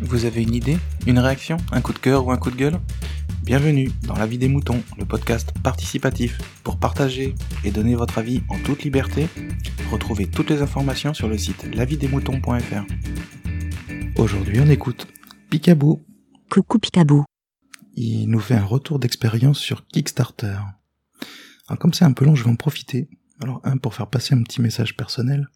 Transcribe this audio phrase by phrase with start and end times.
[0.00, 0.76] Vous avez une idée
[1.06, 2.78] Une réaction Un coup de cœur ou un coup de gueule?
[3.42, 7.34] Bienvenue dans La vie des moutons, le podcast participatif pour partager
[7.64, 9.28] et donner votre avis en toute liberté.
[9.90, 12.84] Retrouvez toutes les informations sur le site lavidesmoutons.fr.
[14.18, 15.06] Aujourd'hui, on écoute
[15.48, 16.04] Picaboo.
[16.50, 17.24] Coucou Picaboo.
[17.94, 20.58] Il nous fait un retour d'expérience sur Kickstarter.
[21.68, 23.08] Alors comme c'est un peu long, je vais en profiter.
[23.40, 25.48] Alors un pour faire passer un petit message personnel.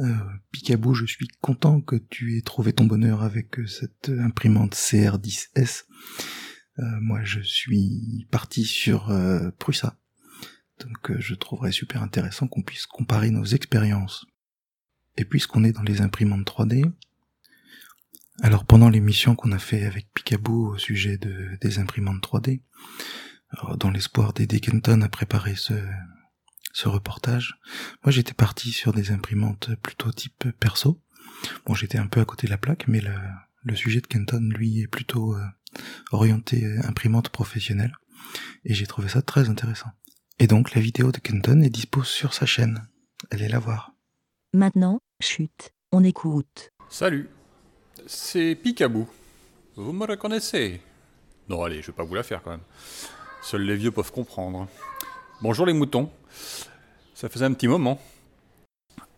[0.00, 0.14] Euh,
[0.52, 5.84] Picaboo, je suis content que tu aies trouvé ton bonheur avec euh, cette imprimante CR10S.
[6.78, 9.12] Euh, moi, je suis parti sur
[9.58, 9.98] Prusa.
[10.78, 14.26] Donc, je trouverais super intéressant qu'on puisse comparer nos expériences.
[15.16, 16.92] Et puisqu'on est dans les imprimantes 3D,
[18.40, 22.62] alors pendant l'émission qu'on a fait avec Picaboo au sujet de, des imprimantes 3D,
[23.78, 25.74] dans l'espoir d'aider Kenton à préparer ce,
[26.78, 27.58] ce reportage.
[28.04, 31.02] Moi, j'étais parti sur des imprimantes plutôt type perso.
[31.66, 33.14] Bon, j'étais un peu à côté de la plaque, mais le,
[33.64, 35.44] le sujet de Kenton, lui, est plutôt euh,
[36.12, 37.96] orienté euh, imprimante professionnelle.
[38.64, 39.90] Et j'ai trouvé ça très intéressant.
[40.38, 42.86] Et donc, la vidéo de Kenton est dispo sur sa chaîne.
[43.32, 43.92] Allez la voir.
[44.52, 46.70] Maintenant, chute, on écoute.
[46.88, 47.28] Salut,
[48.06, 49.08] c'est Picaboo.
[49.74, 50.80] Vous me reconnaissez?
[51.48, 52.60] Non, allez, je vais pas vous la faire quand même.
[53.42, 54.68] Seuls les vieux peuvent comprendre.
[55.40, 56.10] Bonjour les moutons.
[57.18, 57.98] Ça faisait un petit moment.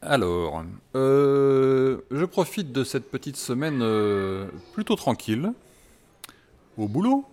[0.01, 5.53] Alors, euh, je profite de cette petite semaine euh, plutôt tranquille
[6.79, 7.27] au boulot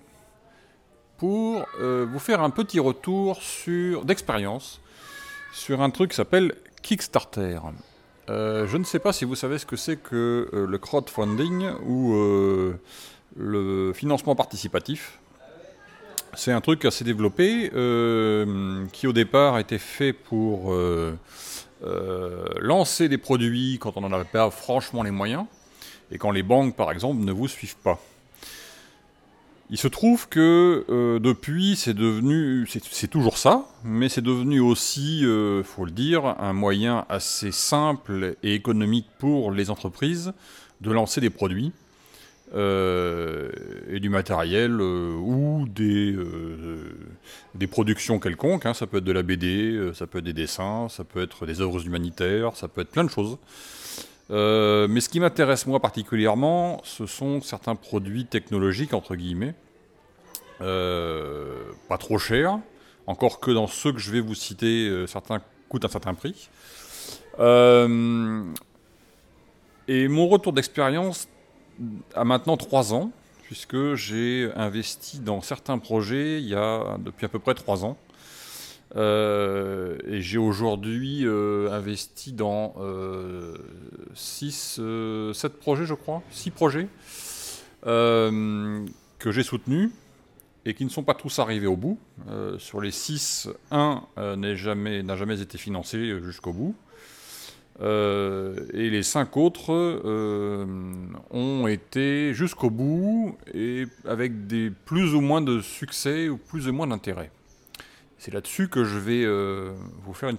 [1.20, 4.82] pour euh, vous faire un petit retour sur d'expérience
[5.54, 7.62] sur un truc qui s'appelle Kickstarter.
[8.28, 12.14] je ne sais pas si vous savez ce que c'est que le crowdfunding ou
[13.38, 15.18] le financement participatif.
[16.38, 21.18] C'est un truc assez développé euh, qui au départ était fait pour euh,
[21.84, 25.46] euh, lancer des produits quand on n'en avait pas franchement les moyens
[26.12, 28.00] et quand les banques par exemple ne vous suivent pas.
[29.72, 30.86] Il se trouve que
[31.20, 36.54] depuis c'est devenu, c'est toujours ça, mais c'est devenu aussi, il faut le dire, un
[36.54, 40.34] moyen assez simple et économique pour les entreprises
[40.82, 41.74] de lancer des produits
[42.56, 43.52] euh,
[43.90, 46.96] et du matériel euh, ou des, euh,
[47.56, 48.66] des productions quelconques.
[48.66, 48.74] Hein.
[48.74, 51.60] Ça peut être de la BD, ça peut être des dessins, ça peut être des
[51.60, 53.38] œuvres humanitaires, ça peut être plein de choses.
[54.30, 59.56] mais ce qui m'intéresse moi particulièrement, ce sont certains produits technologiques, entre guillemets,
[60.60, 62.60] pas trop chers,
[63.08, 66.50] encore que dans ceux que je vais vous citer, certains coûtent un certain prix.
[69.90, 71.28] et mon retour d'expérience
[72.16, 73.12] à maintenant trois ans,
[73.44, 77.98] puisque j'ai investi dans certains projets il y a depuis à peu près trois ans.
[78.96, 82.76] Euh, et j'ai aujourd'hui euh, investi dans
[84.14, 86.88] 6, euh, 7 projets, je crois, 6 projets
[87.84, 89.92] que j'ai soutenus
[90.66, 91.98] et qui ne sont pas tous arrivés au bout.
[92.58, 96.76] sur les 6, un n'a jamais été financé jusqu'au bout.
[97.80, 100.66] Euh, et les cinq autres euh,
[101.30, 106.74] ont été jusqu'au bout et avec des plus ou moins de succès ou plus ou
[106.74, 107.30] moins d'intérêt.
[108.18, 109.74] C'est là-dessus que je vais euh,
[110.04, 110.36] vous faire un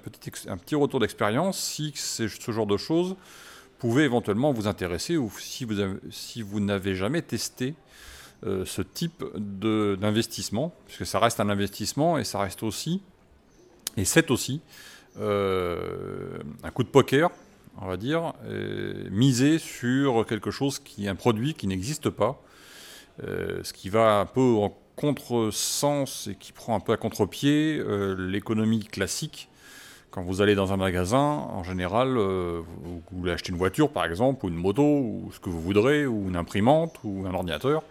[0.56, 3.15] petit retour d'expérience si ce genre de choses
[3.78, 5.65] pouvait éventuellement vous intéresser ou si
[6.43, 7.75] vous, n'avez jamais testé
[8.43, 13.00] ce type d'investissement, puisque ça reste un investissement et ça reste aussi,
[13.97, 14.60] et c'est aussi,
[15.17, 17.31] un coup de poker,
[17.81, 18.33] on va dire,
[19.11, 22.43] miser sur quelque chose qui un produit qui n'existe pas,
[23.25, 27.79] euh, ce qui va un peu en contresens et qui prend un peu à contre-pied
[27.79, 29.49] euh, l'économie classique.
[30.11, 34.47] Quand vous allez dans un magasin, en général, vous, voulez acheter une voiture par exemple,
[34.47, 37.83] ou une moto, ou ce que vous voudrez, ou une imprimante, ou un ordinateur.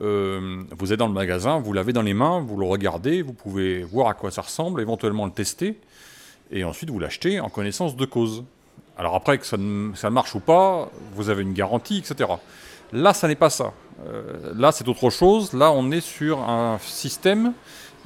[0.00, 3.84] vous êtes dans le magasin, vous l'avez dans les mains, vous le regardez, vous pouvez
[3.84, 5.78] voir à quoi ça ressemble, éventuellement le tester
[6.50, 8.44] et ensuite vous l'achetez en connaissance de cause.
[8.96, 12.30] Alors après que ça, marche ou pas, vous avez une garantie, etc.
[12.92, 13.72] Là, ça n'est pas ça.
[14.06, 15.52] Euh, là, c'est autre chose.
[15.52, 17.52] Là, on est sur un système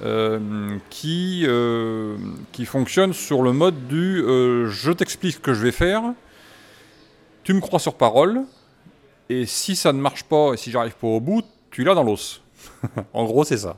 [0.03, 2.17] euh, qui, euh,
[2.53, 4.23] qui fonctionne sur le mode du
[4.67, 6.03] je t'explique ce que je vais faire,
[7.45, 8.43] tu me crois sur parole,
[9.29, 12.03] et si ça ne marche pas et si j'arrive pas au bout, tu l'as dans
[12.03, 12.43] l'os.
[13.13, 13.77] en gros, c'est ça.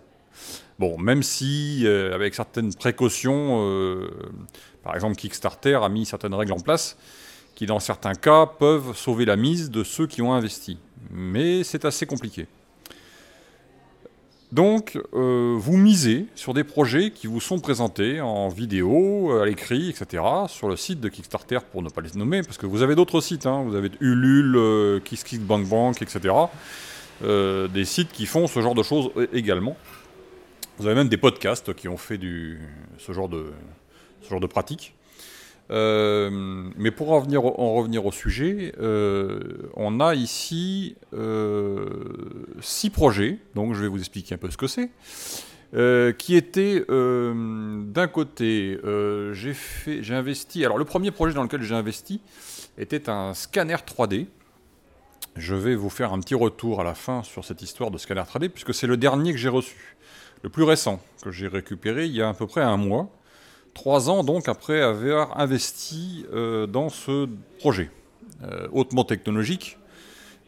[0.81, 4.09] Bon, même si, euh, avec certaines précautions, euh,
[4.83, 6.97] par exemple Kickstarter a mis certaines règles en place
[7.55, 10.79] qui, dans certains cas, peuvent sauver la mise de ceux qui ont investi.
[11.11, 12.47] Mais c'est assez compliqué.
[14.53, 19.91] Donc, euh, vous misez sur des projets qui vous sont présentés en vidéo, à l'écrit,
[19.91, 22.95] etc., sur le site de Kickstarter, pour ne pas les nommer, parce que vous avez
[22.95, 23.65] d'autres sites, hein.
[23.67, 26.35] vous avez Ulule, euh, KissKickBankBank, etc.,
[27.23, 29.77] des sites qui font ce genre de choses également.
[30.81, 32.19] Vous avez même des podcasts qui ont fait
[32.97, 34.95] ce, genre de, pratiques.
[35.71, 36.31] Euh,
[36.75, 39.41] mais pour en, en, revenir au sujet, euh,
[39.77, 41.85] on a ici euh,
[42.63, 44.89] six projets, donc je vais vous expliquer un peu ce que c'est,
[46.17, 48.79] qui étaient d'un côté,
[49.35, 52.23] j'ai investi, alors le premier projet dans lequel j'ai investi
[52.79, 54.29] était un scanner 3D.
[55.37, 58.23] Je vais vous faire un petit retour à la fin sur cette histoire de scanner
[58.23, 59.97] 3D, puisque c'est le dernier que j'ai reçu,
[60.43, 63.11] le plus récent, que j'ai récupéré il y a à peu près un mois.
[63.75, 67.29] Trois ans donc après avoir investi euh, dans ce
[67.59, 67.91] projet
[68.43, 69.79] euh, hautement technologique.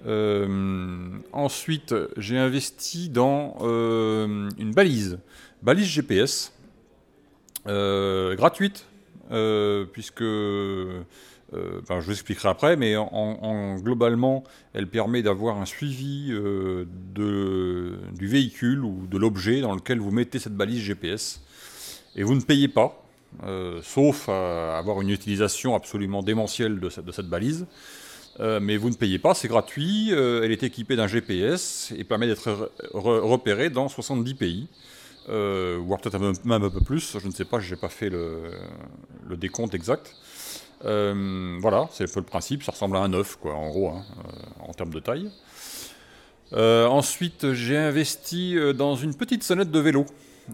[0.07, 5.19] Euh, ensuite, j'ai investi dans une balise,
[5.63, 6.53] balise GPS,
[7.65, 8.87] gratuite,
[9.93, 10.25] puisque
[11.53, 18.27] ben, je vous expliquerai après, mais en, globalement, elle permet d'avoir un suivi de, du
[18.27, 21.43] véhicule ou de l'objet dans lequel vous mettez cette balise GPS.
[22.17, 23.03] Et vous ne payez pas.
[23.45, 27.67] Euh, sauf à avoir une utilisation absolument démentielle de cette, balise.
[28.41, 32.05] Euh, mais vous ne payez pas, c'est gratuit, euh, elle est équipée d'un GPS et
[32.05, 34.69] permet d'être repérée dans 70 pays,
[35.27, 38.53] voire peut-être même un peu plus, je ne sais pas, je n'ai pas fait le,
[39.37, 40.15] décompte exact.
[40.83, 44.05] Voilà, c'est le principe, ça ressemble à un œuf, quoi, en gros, hein,
[44.61, 45.31] en termes de taille.
[46.53, 50.07] ensuite, j'ai investi dans une petite sonnette de vélo.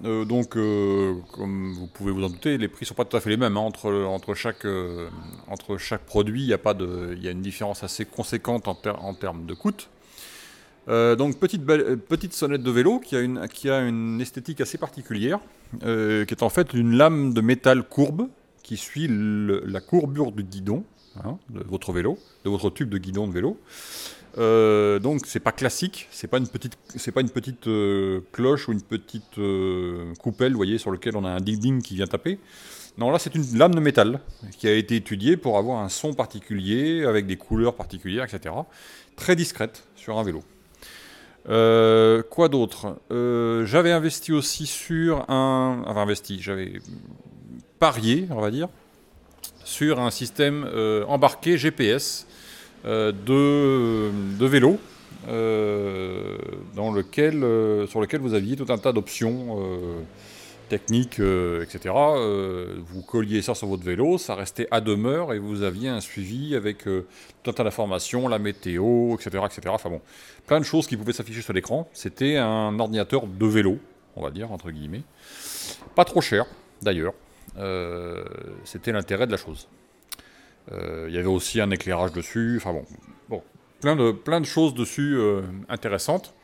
[0.05, 3.21] Euh, donc, euh, comme vous pouvez vous en douter, les prix sont pas tout à
[3.21, 3.57] fait les mêmes.
[3.57, 3.61] Hein.
[3.61, 5.09] Entre, entre, chaque, euh,
[5.49, 6.59] entre chaque produit, il y, a
[7.15, 9.73] y a une différence assez conséquente en, en termes de coût.
[10.87, 15.41] donc, petite, petite sonnette de vélo qui a une, qui a une esthétique assez particulière,
[15.81, 18.29] qui est en fait une lame de métal courbe
[18.69, 20.85] qui suit la courbure du guidon
[21.25, 23.59] hein, de votre vélo, de votre tube de guidon de vélo.
[24.37, 28.69] Euh, donc c'est pas classique, c'est pas une petite, c'est pas une petite euh, cloche
[28.69, 32.07] ou une petite euh, coupelle, vous voyez, sur lequel on a un ding-ding qui vient
[32.07, 32.39] taper.
[32.99, 34.21] Non, là c'est une lame de métal
[34.59, 38.55] qui a été étudiée pour avoir un son particulier avec des couleurs particulières, etc.
[39.17, 40.43] Très discrète sur un vélo.
[41.47, 43.01] quoi d'autre?
[43.65, 46.83] J'avais investi aussi sur un, enfin investi, j'avais
[47.79, 48.69] parié, on va dire,
[49.65, 50.69] sur un système
[51.09, 52.27] embarqué GPS
[52.85, 54.79] euh, de, de vélos
[55.27, 56.39] euh,
[56.77, 59.59] dans lequel, euh, sur lequel vous aviez tout un tas d'options
[60.69, 61.95] techniques, etc.
[62.87, 66.55] vous colliez ça sur votre vélo, ça restait à demeure et vous aviez un suivi
[66.55, 69.61] avec tout un tas d'informations, la météo, etc., etc.
[69.69, 70.03] Enfin bon,
[70.47, 71.89] plein de choses qui pouvaient s'afficher sur l'écran.
[71.95, 73.79] C'était un ordinateur de vélo,
[74.15, 75.03] on va dire, entre guillemets.
[75.95, 76.45] Pas trop cher,
[76.83, 77.15] d'ailleurs.
[78.65, 79.69] C'était l'intérêt de la chose.
[80.73, 82.55] Euh, il y avait aussi un éclairage dessus.
[82.57, 82.85] Enfin bon,
[83.29, 83.43] bon
[83.81, 86.35] plein, de, plein de choses dessus euh, intéressantes.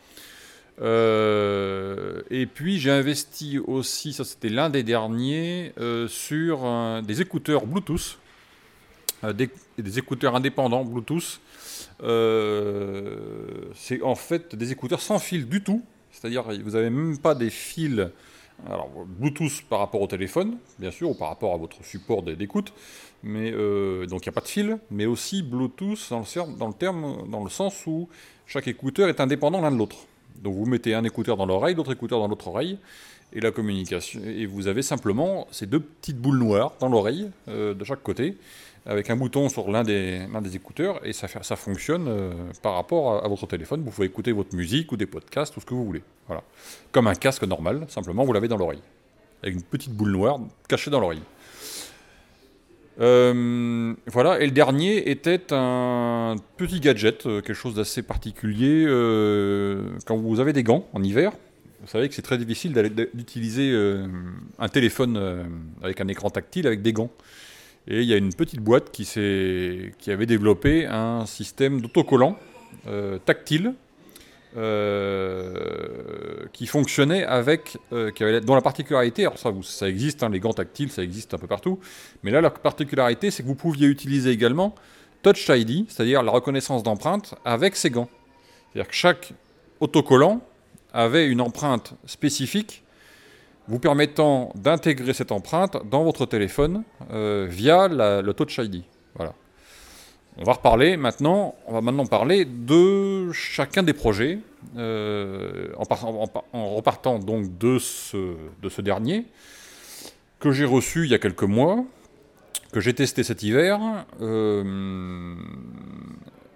[0.80, 5.72] Euh, et puis j'ai investi aussi, ça c'était l'un des derniers,
[6.08, 8.18] sur des écouteurs Bluetooth,
[9.22, 9.48] des,
[9.78, 11.40] des, écouteurs indépendants Bluetooth.
[13.74, 17.50] c'est en fait des écouteurs sans fil du tout, c'est-à-dire vous n'avez même pas des
[17.50, 18.08] fils
[18.70, 22.72] alors, Bluetooth par rapport au téléphone, bien sûr, ou par rapport à votre support d'écoute,
[23.22, 27.28] mais euh, donc il n'y a pas de fil, mais aussi Bluetooth dans le, terme,
[27.30, 28.08] dans le sens où
[28.46, 29.96] chaque écouteur est indépendant l'un de l'autre.
[30.42, 32.78] Donc vous mettez un écouteur dans l'oreille, l'autre écouteur dans l'autre oreille,
[33.32, 37.74] et la communication, et vous avez simplement ces deux petites boules noires dans l'oreille euh,
[37.74, 38.36] de chaque côté,
[38.86, 43.24] avec un bouton sur l'un des, des écouteurs, et ça, ça fonctionne euh, par rapport
[43.24, 43.82] à, votre téléphone.
[43.82, 46.02] Vous pouvez écouter votre musique ou des podcasts, tout ce que vous voulez.
[46.26, 46.42] Voilà.
[46.92, 48.82] Comme un casque normal, simplement vous l'avez dans l'oreille.
[49.42, 50.38] Avec une petite boule noire
[50.68, 51.22] cachée dans l'oreille.
[53.00, 58.84] Euh, voilà, et le dernier était un petit gadget, euh, quelque chose d'assez particulier.
[60.06, 61.32] quand vous avez des gants en hiver,
[61.80, 62.72] vous savez que c'est très difficile
[63.12, 63.74] d'utiliser
[64.58, 65.20] un téléphone
[65.82, 67.10] avec un écran tactile avec des gants.
[67.86, 72.38] Et il y a une petite boîte qui, qui avait développé un système d'autocollant
[72.86, 73.74] euh, tactile
[74.56, 80.28] euh, qui fonctionnait avec, euh, qui avait, dont la particularité, alors ça, ça existe, hein,
[80.28, 81.80] les gants tactiles, ça existe un peu partout,
[82.22, 84.76] mais là la particularité c'est que vous pouviez utiliser également
[85.22, 88.08] Touch ID, c'est-à-dire la reconnaissance d'empreinte avec ces gants.
[88.72, 89.32] C'est-à-dire que chaque
[89.80, 90.40] autocollant
[90.92, 92.83] avait une empreinte spécifique
[93.68, 98.82] vous permettant d'intégrer cette empreinte dans votre téléphone euh, via le Touch ID.
[99.14, 99.34] Voilà.
[100.36, 104.40] On va reparler maintenant, on va maintenant parler de chacun des projets,
[104.76, 109.26] euh, en, repartant donc de ce, de ce dernier,
[110.40, 111.84] que j'ai reçu il y a quelques mois,
[112.72, 113.78] que j'ai testé cet hiver.
[114.20, 115.36] Euh,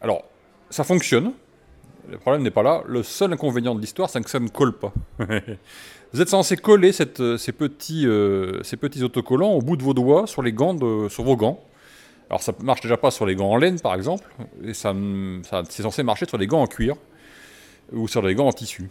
[0.02, 0.24] alors,
[0.70, 1.32] ça fonctionne,
[2.10, 2.82] le problème n'est pas là.
[2.86, 4.92] Le seul inconvénient de l'histoire, c'est que ça ne colle pas.
[6.12, 10.42] Vous êtes censé coller petits, euh, ces petits autocollants au bout de vos doigts sur,
[10.42, 11.62] vos gants.
[12.30, 14.28] Alors ça marche déjà pas sur les gants en laine par exemple,
[14.64, 14.94] et ça,
[15.68, 16.96] c'est censé marcher sur les gants en cuir
[17.92, 18.88] ou sur les gants en tissu.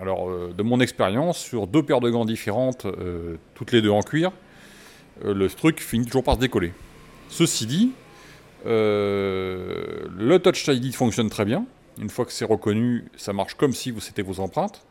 [0.00, 3.90] Alors euh, de mon expérience, sur deux paires de gants différentes, euh, toutes les deux
[3.90, 4.32] en cuir,
[5.24, 6.72] euh, le truc finit toujours par se décoller.
[7.28, 7.92] Ceci dit,
[8.64, 11.66] le Touch ID fonctionne très bien.
[12.00, 14.84] Une fois que c'est reconnu, ça marche comme si c'était vos empreintes.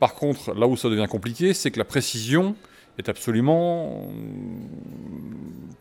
[0.00, 2.56] Par contre, là où ça devient compliqué, c'est que la précision
[2.98, 4.08] est absolument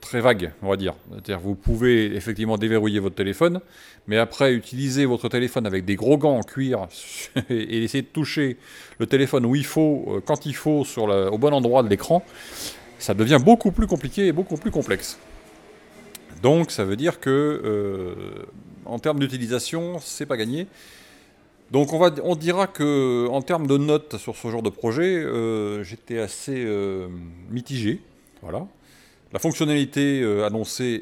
[0.02, 0.94] très vague, on va dire.
[1.12, 3.62] C'est-à-dire vous pouvez effectivement déverrouiller votre téléphone,
[4.08, 6.88] mais après utiliser votre téléphone avec des gros gants en cuir
[7.50, 8.58] et essayer de toucher
[9.00, 12.24] le téléphone où il faut, euh, quand il faut, au bon endroit de l'écran,
[13.00, 15.18] ça devient beaucoup plus compliqué et beaucoup plus complexe.
[16.42, 18.46] Donc ça veut dire que euh,
[18.86, 20.68] en termes d'utilisation, c'est pas gagné.
[21.74, 26.20] Donc on, dira que en termes de notes sur ce genre de projet, euh, j'étais
[26.20, 27.08] assez euh,
[27.50, 28.00] mitigé.
[28.44, 28.68] Voilà.
[29.32, 31.02] La fonctionnalité euh, annoncée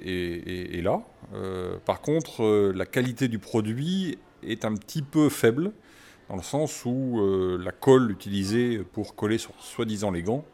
[0.72, 1.01] est, là.
[1.86, 5.74] par contre, la qualité du produit est un petit peu faible,
[6.30, 7.20] dans le sens où
[7.60, 10.46] la colle utilisée pour coller sur soi-disant les gants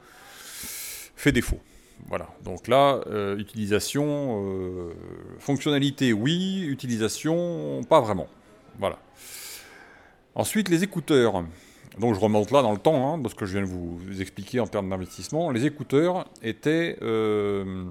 [1.15, 1.59] fait défaut.
[2.07, 3.01] Voilà, donc là,
[3.37, 4.91] utilisation,
[5.37, 8.27] fonctionnalité oui, utilisation pas vraiment.
[8.79, 8.97] Voilà.
[10.37, 11.43] Ensuite, les écouteurs.
[11.97, 14.21] Donc je remonte là dans le temps, hein, de ce que je viens de vous
[14.21, 15.49] expliquer en termes d'investissement.
[15.49, 17.85] Les écouteurs étaient euh,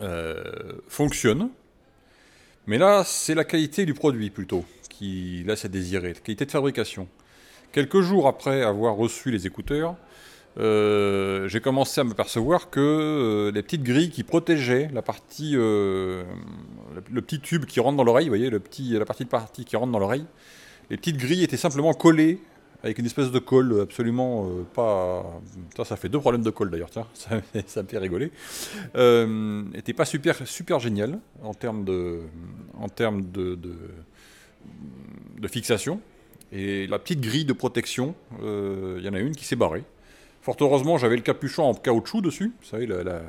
[0.00, 0.42] euh,
[0.88, 1.48] fonctionnent,
[2.66, 6.50] mais là c'est la qualité du produit plutôt qui laisse à désirer, la qualité de
[6.50, 7.06] fabrication.
[7.70, 9.94] Quelques jours après avoir reçu les écouteurs,
[10.58, 16.24] euh, j'ai commencé à me percevoir que les petites grilles qui protégeaient la partie, le,
[17.14, 20.00] petit tube qui rentre dans l'oreille, vous voyez, la partie de partie qui rentre dans
[20.00, 20.26] l'oreille,
[20.90, 22.40] les petites grilles étaient simplement collées
[22.84, 25.40] avec une espèce de colle absolument euh, pas.
[25.84, 27.06] Ça, fait deux problèmes de colle d'ailleurs, tiens,
[27.66, 28.30] ça, me fait rigoler.
[28.94, 29.64] Euh,
[29.96, 32.20] pas super, super génial en termes de,
[32.78, 36.00] en termes de, de, fixation.
[36.52, 39.84] Et la petite grille de protection, euh, il y en a une qui s'est barrée.
[40.44, 43.22] Fort heureusement, j'avais le capuchon en caoutchouc dessus, vous savez, la,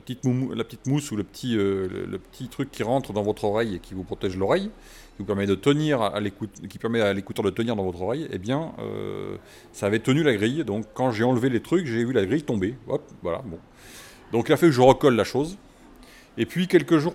[0.00, 3.78] petite, mousse ou le petit, euh, le petit truc qui rentre dans votre oreille et
[3.78, 4.68] qui vous protège l'oreille
[5.16, 6.20] qui permet de tenir à
[6.68, 9.36] qui permet à l'écouteur de tenir dans votre oreille, eh bien, euh,
[9.72, 10.64] ça avait tenu la grille.
[10.64, 12.74] Donc, quand j'ai enlevé les trucs, j'ai vu la grille tomber.
[12.88, 13.58] Hop, voilà, bon.
[14.32, 15.58] Donc, il a fait que je recolle la chose.
[16.38, 17.14] Et puis, quelques jours,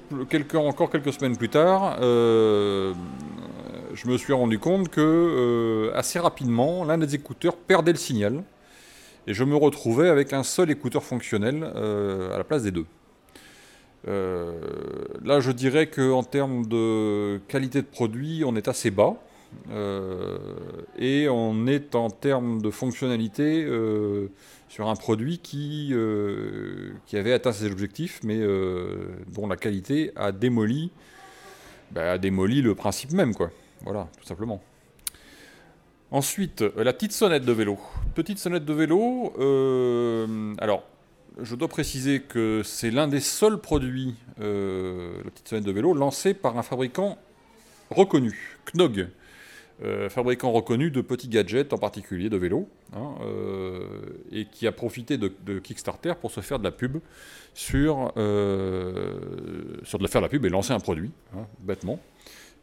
[0.56, 2.94] encore quelques semaines plus tard, euh,
[3.94, 8.42] je me suis rendu compte que assez rapidement, l'un des écouteurs perdait le signal.
[9.28, 12.86] Et je me retrouvais avec un seul écouteur fonctionnel à la place des deux.
[14.08, 14.52] Euh,
[15.24, 19.16] là, je dirais qu'en termes de qualité de produit, on est assez bas.
[19.70, 20.38] Euh,
[20.98, 24.30] et on est en termes de fonctionnalité euh,
[24.68, 25.94] sur un produit qui,
[27.06, 28.40] qui avait atteint ses objectifs, mais
[29.28, 30.92] dont la qualité a démoli,
[31.92, 33.52] bah, a démoli le principe même, quoi.
[33.82, 34.62] Voilà, tout simplement.
[36.14, 37.80] Ensuite, la petite sonnette de vélo.
[38.14, 39.34] Petite sonnette de vélo.
[40.60, 40.84] alors,
[41.42, 45.96] je dois préciser que c'est l'un des seuls produits, euh, la petite sonnette de vélo,
[45.96, 47.18] lancé par un fabricant
[47.90, 49.08] reconnu, Knog.
[49.84, 53.88] Euh, fabricant reconnu de petits gadgets, en particulier de vélos, hein, euh,
[54.32, 57.00] et qui a profité de, Kickstarter pour se faire de la pub
[57.56, 58.12] sur,
[59.84, 62.00] sur de faire la pub et lancer un produit, hein, bêtement.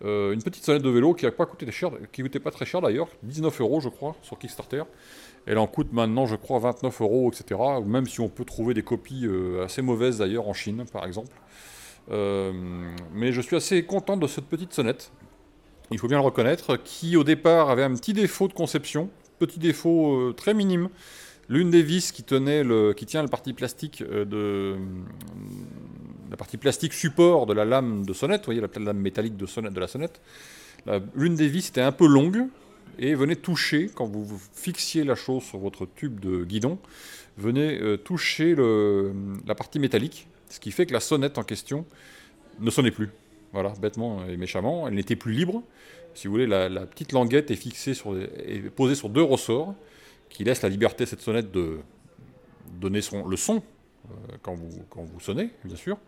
[0.02, 2.80] Une petite sonnette de vélo qui n'a pas coûté cher, qui coûtait pas très cher
[2.80, 4.84] d'ailleurs, 19 euros je crois sur Kickstarter,
[5.46, 7.60] elle en coûte maintenant, je crois, 29 euros, etc.
[7.84, 11.36] Même si on peut trouver des copies euh, assez mauvaises d'ailleurs en Chine, par exemple.
[12.10, 12.52] Euh,
[13.12, 15.12] mais je suis assez content de cette petite sonnette,
[15.90, 19.58] il faut bien le reconnaître, qui au départ avait un petit défaut de conception, petit
[19.58, 20.88] défaut euh, très minime.
[21.48, 24.76] L'une des vis qui, tenait le, qui tient le parti plastique de
[26.30, 29.46] la partie plastique support de la lame de sonnette, vous voyez la lame métallique de,
[29.46, 30.20] sonnette, la sonnette,
[31.14, 32.46] l'une des vis était un peu longue,
[32.98, 36.78] et venez toucher, quand vous fixiez la chose sur votre tube de guidon,
[37.38, 38.54] venez euh, toucher
[39.46, 41.84] la partie métallique, ce qui fait que la sonnette en question
[42.58, 43.10] ne sonnait plus.
[43.52, 45.62] Voilà, bêtement et méchamment, elle n'était plus libre.
[46.14, 48.14] Si vous voulez, la, petite languette est fixée sur,
[48.76, 49.74] posée sur deux ressorts
[50.28, 51.78] qui laissent la liberté à cette sonnette de
[52.80, 53.62] donner son, le son
[54.42, 55.98] quand, vous, quand vous sonnez, bien sûr,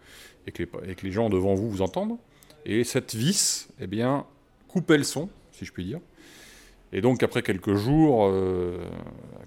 [0.47, 0.65] et que,
[1.03, 2.17] les, gens devant vous vous entendent.
[2.65, 4.25] Et cette vis, eh bien,
[4.69, 6.01] coupait le son, si je puis dire.
[6.93, 8.77] Et donc après quelques jours, euh,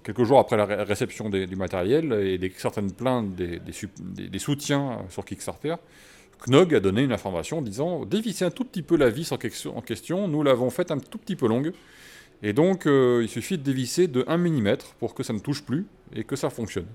[0.02, 5.76] quelques jours après la réception du matériel et des, certaines plaintes des, soutiens sur Kickstarter,
[6.44, 9.78] Knog a donné une information disant dévissez un tout petit peu la vis en, question,
[9.78, 11.72] en question nous l'avons faite un tout petit peu longue.
[12.42, 15.62] Et donc euh, il suffit de dévisser de 1 mm pour que ça ne touche
[15.62, 15.86] plus
[16.16, 16.88] et que ça fonctionne.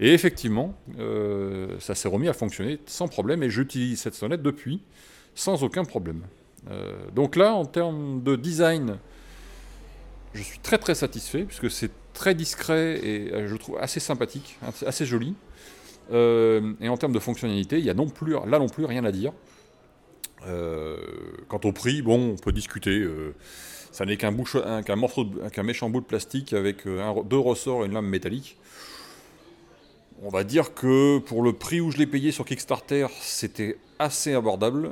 [0.00, 4.82] Et effectivement, euh, ça s'est remis à fonctionner sans problème et j'utilise cette sonnette depuis
[5.34, 6.22] sans aucun problème.
[7.14, 8.98] donc là, en termes de design,
[10.34, 14.58] je suis très très satisfait puisque c'est très discret et euh, je trouve assez sympathique,
[14.86, 15.34] assez joli.
[16.12, 19.04] Euh, et en termes de fonctionnalité, il y a non plus, là non plus rien
[19.04, 19.32] à dire.
[20.46, 20.96] Euh,
[21.48, 23.06] quant au prix, bon, on peut discuter.
[23.92, 24.62] ça n'est qu'un morceau,
[25.52, 28.58] qu'un méchant bout de plastique avec deux ressorts et une lame métallique.
[30.22, 34.34] On va dire que pour le prix où je l'ai payé sur Kickstarter, c'était assez
[34.34, 34.90] abordable.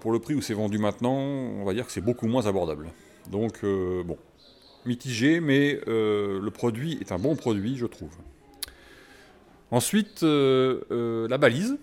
[0.00, 2.88] pour le prix où c'est vendu maintenant, on va dire que c'est beaucoup moins abordable.
[3.30, 4.16] Donc bon,
[4.86, 8.10] mitigé, mais euh, le produit est un bon produit, je trouve.
[9.70, 11.76] Ensuite, euh, euh, la balise.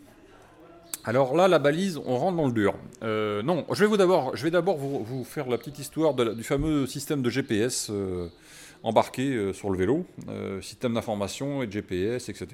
[1.04, 2.76] Alors là, la balise, on rentre dans le dur.
[3.02, 6.86] non, je vais vous d'abord, je vais d'abord vous, faire la petite histoire du fameux
[6.86, 7.90] système de GPS
[8.84, 10.06] embarqué sur le vélo,
[10.62, 12.48] système d'information et GPS, etc.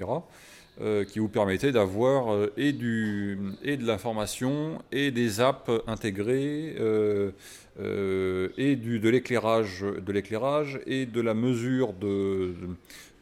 [1.10, 6.76] qui vous permettait d'avoir et, du, et de l'information et des apps intégrées
[7.80, 9.84] euh, et du, de l'éclairage
[10.86, 12.54] et de la mesure de,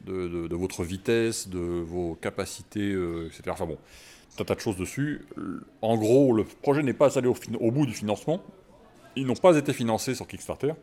[0.05, 3.43] de, votre vitesse, de vos capacités, euh, etc.
[3.49, 3.79] Enfin bon,
[4.39, 5.25] un tas de choses dessus.
[5.81, 8.43] En gros, le projet n'est pas allé au, bout du financement.
[9.15, 10.73] Ils n'ont pas été financés sur Kickstarter,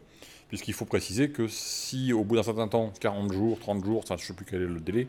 [0.51, 4.13] puisqu'il faut préciser que si au bout d'un certain temps, 40 jours, 30 jours, je
[4.13, 5.07] ne sais plus quel est le délai,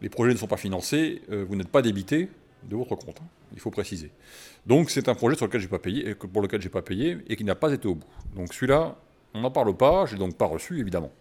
[0.00, 2.30] les projets ne sont pas financés, euh, vous n'êtes pas débité
[2.62, 3.18] de votre compte.
[3.20, 3.26] Hein.
[3.52, 4.10] il faut préciser.
[4.66, 7.18] Donc c'est un projet sur lequel j'ai pas payé, et pour lequel j'ai pas payé
[7.28, 8.06] et qui n'a pas été au bout.
[8.36, 8.96] Donc celui-là,
[9.34, 11.12] on n'en parle pas, j'ai donc pas reçu évidemment.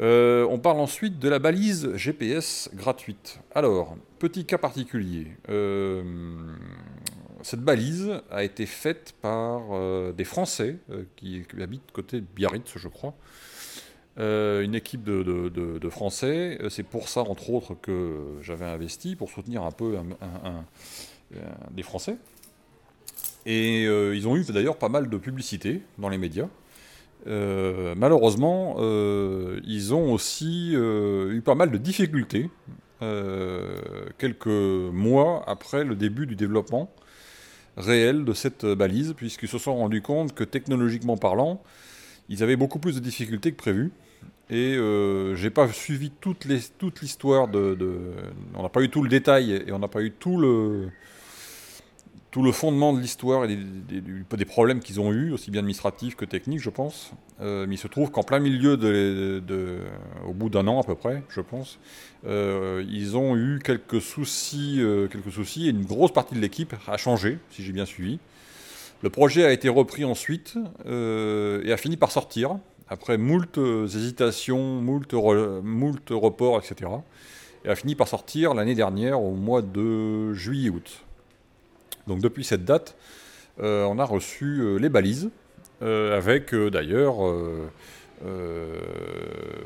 [0.00, 3.40] Euh, on parle ensuite de la balise GPS gratuite.
[3.54, 5.26] Alors, petit cas particulier.
[5.48, 6.02] Euh,
[7.42, 10.78] cette balise a été faite par euh, des Français
[11.16, 13.14] qui, habitent côté de Biarritz, je crois.
[14.18, 16.58] une équipe de, Français.
[16.68, 19.96] C'est pour ça, entre autres, que j'avais investi, pour soutenir un peu
[21.36, 21.38] euh,
[21.70, 22.16] des Français.
[23.46, 26.48] Et euh, ils ont eu d'ailleurs pas mal de publicité dans les médias.
[27.28, 32.50] Euh, malheureusement, ils ont aussi eu pas mal de difficultés
[34.18, 36.92] quelques mois après le début du développement
[37.80, 41.62] réel de cette balise, puisqu'ils se sont rendus compte que technologiquement parlant,
[42.28, 43.90] ils avaient beaucoup plus de difficultés que prévu.
[44.50, 47.76] Et euh, j'ai pas suivi toute l'histoire de,
[48.54, 50.88] On n'a pas eu tout le détail et on n'a pas eu tout le,
[52.30, 56.24] tout le fondement de l'histoire et des, problèmes qu'ils ont eu, aussi bien administratifs que
[56.24, 57.12] techniques, je pense.
[57.40, 58.74] Euh, mais il se trouve qu'en plein milieu,
[60.26, 61.78] au bout d'un an à peu près, je pense,
[62.26, 66.96] euh, ils ont eu quelques soucis, euh, quelques et une grosse partie de l'équipe a
[66.96, 68.20] changé, si j'ai bien suivi.
[69.02, 75.14] Le projet a été repris ensuite et a fini par sortir, après moult hésitations, moult,
[75.14, 76.90] moult reports, etc.
[77.64, 81.04] Et a fini par sortir l'année dernière au mois de juillet-août.
[82.06, 82.96] Donc depuis cette date,
[83.62, 85.30] euh, on a reçu euh, les balises,
[85.82, 87.16] euh, avec d'ailleurs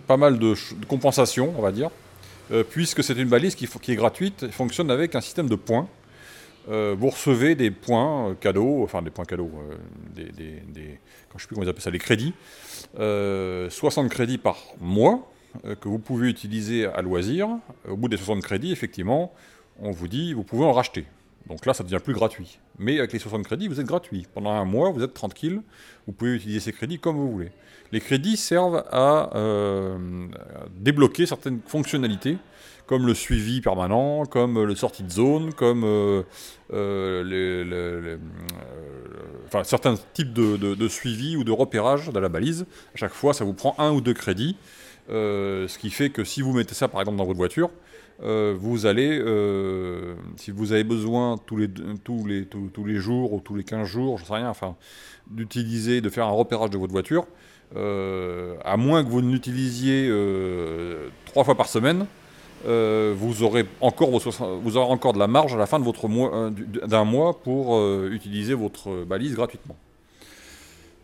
[0.07, 0.55] pas mal de,
[0.87, 1.90] compensations, on va dire,
[2.70, 5.88] puisque c'est une balise qui, est gratuite et fonctionne avec un système de points.
[6.68, 9.51] vous recevez des points cadeaux, enfin des points cadeaux,
[10.14, 10.31] des,
[11.37, 12.33] je sais plus comment ça, des crédits,
[12.97, 15.29] 60 crédits par mois
[15.81, 17.49] que vous pouvez utiliser à loisir.
[17.88, 19.33] Au bout des 60 crédits, effectivement,
[19.81, 21.07] on vous dit vous pouvez en racheter.
[21.48, 22.59] Donc là, ça devient plus gratuit.
[22.78, 24.26] Mais avec les 60 crédits, vous êtes gratuit.
[24.33, 25.61] Pendant un mois, vous êtes tranquille.
[26.07, 27.52] Vous pouvez utiliser ces crédits comme vous voulez.
[27.92, 30.26] Les crédits servent à, euh,
[30.76, 32.38] débloquer certaines fonctionnalités,
[32.87, 36.22] comme le suivi permanent, comme le sortie de zone, comme euh,
[36.72, 38.16] euh,
[39.64, 42.66] certains types de, de, suivi ou de repérage de la balise.
[42.94, 44.57] À chaque fois, ça vous prend un ou deux crédits.
[45.09, 47.70] ce qui fait que si vous mettez ça, par exemple, dans votre voiture,
[48.22, 53.33] euh, vous allez, euh, si vous avez besoin tous les, tous, les, tous, les jours
[53.33, 54.77] ou tous les 15 jours, je sais rien, enfin,
[55.29, 57.27] d'utiliser, de faire un repérage de votre voiture,
[57.77, 60.09] euh, à moins que vous ne l'utilisiez
[61.27, 62.07] trois fois par semaine,
[62.64, 66.50] vous, aurez encore vous aurez encore de la marge à la fin de votre mois,
[66.87, 69.77] d'un mois pour utiliser votre balise gratuitement.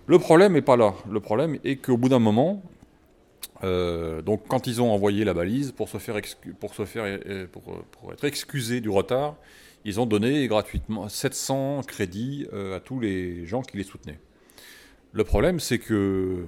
[0.06, 0.94] Le problème n'est pas là.
[1.10, 2.62] Le problème est qu'au bout d'un moment,
[3.62, 6.16] euh, donc quand ils ont envoyé la balise, pour, se faire,
[6.58, 9.36] pour, se faire euh, pour, être excusé du retard,
[9.84, 14.20] ils ont donné gratuitement 700 crédits à tous les gens qui les soutenaient.
[15.12, 16.44] Le problème, c'est que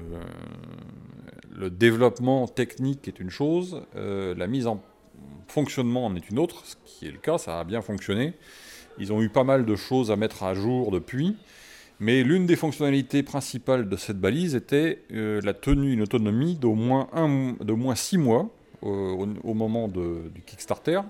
[1.51, 4.83] le développement technique est une chose, la mise en
[5.48, 8.35] fonctionnement en est une autre, ce qui est le cas, ça a bien fonctionné.
[8.98, 11.37] Ils ont eu pas mal de choses à mettre à jour depuis,
[12.03, 16.75] mais l'une des fonctionnalités principales de cette balise était euh, la tenue, une autonomie d'au
[16.75, 18.51] moins, un, moins 6 mois
[18.83, 21.01] au, moment du Kickstarter.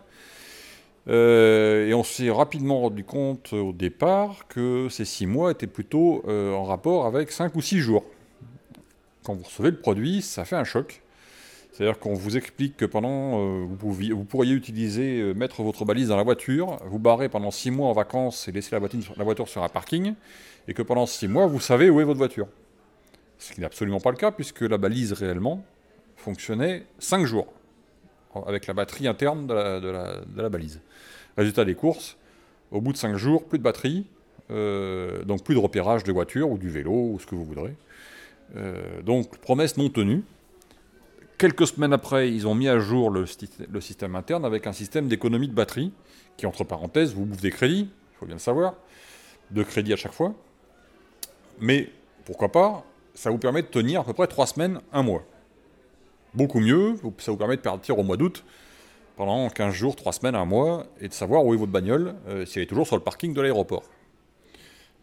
[1.09, 6.23] Euh, et on s'est rapidement rendu compte au départ que ces 6 mois étaient plutôt
[6.29, 8.05] euh, en rapport avec 5 ou 6 jours.
[9.25, 11.01] Quand vous recevez le produit, ça fait un choc.
[11.73, 16.19] C'est-à-dire qu'on vous explique que pendant, euh, vous, pourriez utiliser, euh, mettre votre balise dans
[16.19, 19.69] la voiture, vous barrer pendant 6 mois en vacances et laisser la, voiture sur un
[19.71, 20.15] parking,
[20.69, 22.47] et que pendant 6 mois, vous savez où est votre voiture.
[23.39, 25.65] Ce qui n'est absolument pas le cas, puisque la balise réellement
[26.17, 27.47] fonctionnait 5 jours,
[28.47, 29.55] avec la batterie interne de
[30.37, 30.83] la, balise.
[31.39, 32.19] Résultat des courses,
[32.71, 34.05] au bout de 5 jours, plus de batterie,
[34.51, 37.75] euh, donc plus de repérage de voiture ou du vélo ou ce que vous voudrez.
[39.03, 40.23] donc promesse non tenue.
[41.43, 45.49] Quelques semaines après, ils ont mis à jour le, système interne avec un système d'économie
[45.49, 45.91] de batterie,
[46.37, 48.75] qui, entre parenthèses, vous bouffe des crédits, il faut bien le savoir,
[49.51, 50.35] deux crédits à chaque fois.
[51.59, 51.91] Mais,
[52.27, 55.25] pourquoi pas, ça vous permet de tenir à peu près trois semaines, un mois.
[56.33, 58.45] Beaucoup mieux, ça vous permet de partir au mois d'août,
[59.17, 62.47] pendant 15 jours, 3 semaines, un mois, et de savoir où est votre bagnole, euh,
[62.47, 63.83] si elle est toujours sur le parking de l'aéroport.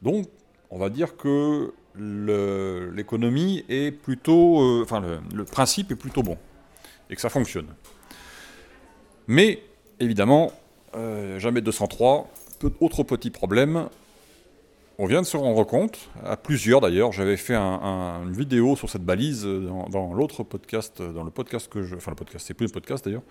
[0.01, 0.27] Donc,
[0.69, 5.01] on va dire que l'économie est plutôt, euh, enfin
[5.33, 6.37] le, principe est plutôt bon
[7.09, 7.67] et que ça fonctionne.
[9.27, 9.63] Mais
[9.99, 10.51] évidemment,
[10.95, 12.29] euh, jamais 203.
[12.79, 13.89] autre petit problème.
[14.97, 19.05] On vient de se rendre compte, à plusieurs d'ailleurs, j'avais fait une vidéo sur cette
[19.05, 22.65] balise dans, dans l'autre podcast, dans le podcast que je, enfin le podcast, c'est plus
[22.65, 23.21] un podcast d'ailleurs,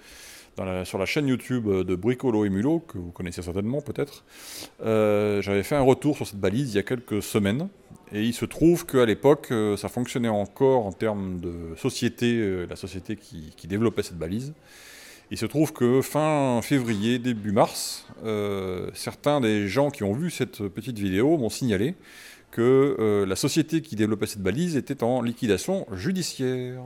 [0.84, 4.24] sur la chaîne YouTube de Bricolo et Mulot, que vous connaissez certainement peut-être,
[4.82, 7.68] euh, j'avais fait un retour sur cette balise il y a quelques semaines.
[8.12, 12.66] Et il se trouve qu'à l'époque, euh, ça fonctionnait encore en termes de société, euh,
[12.68, 14.54] la société qui, développait cette balise.
[15.30, 18.06] Il se trouve que fin février, début mars,
[18.94, 21.94] certains des gens qui ont vu cette petite vidéo m'ont signalé
[22.50, 26.80] que la société qui développait cette balise était en liquidation judiciaire.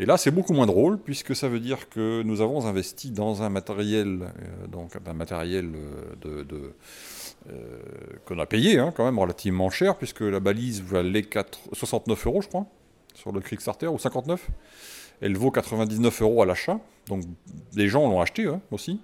[0.00, 3.42] Et là, c'est beaucoup moins drôle, puisque ça veut dire que nous avons investi dans
[3.42, 6.72] un matériel, euh, donc un matériel euh, de,
[7.50, 7.78] euh,
[8.24, 11.28] qu'on a payé hein, quand même relativement cher, puisque la balise valait
[11.74, 12.64] 69 euros, je crois,
[13.12, 14.48] sur le Kickstarter, ou 59.
[15.20, 17.24] Elle vaut 99 euros à l'achat, donc
[17.74, 19.02] des gens l'ont acheté hein, aussi.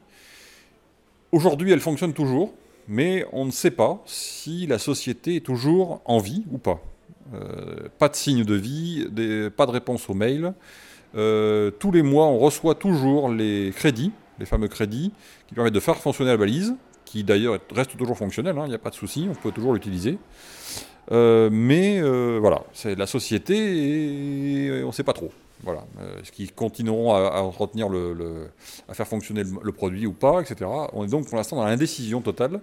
[1.30, 2.54] Aujourd'hui, elle fonctionne toujours,
[2.88, 6.80] mais on ne sait pas si la société est toujours en vie ou pas.
[7.98, 9.06] Pas de signe de vie,
[9.56, 10.54] pas de réponse aux mails.
[11.16, 15.12] Euh, tous les mois, on reçoit toujours les crédits, les fameux crédits,
[15.48, 18.74] qui permettent de faire fonctionner la balise, qui d'ailleurs reste toujours fonctionnelle, hein, il n'y
[18.74, 20.18] a pas de souci, on peut toujours l'utiliser.
[21.12, 25.30] Euh, mais euh, voilà, c'est la société et on ne sait pas trop.
[25.62, 25.86] Voilà,
[26.20, 28.50] est-ce qu'ils continueront à, retenir le,
[28.90, 30.70] à faire fonctionner le, produit ou pas, etc.
[30.92, 32.60] On est donc pour l'instant dans l'indécision totale